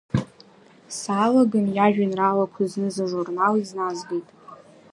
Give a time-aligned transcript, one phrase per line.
[0.99, 4.27] Саалаган, иажәеинраалақәа зныз ажурнал изназгеит.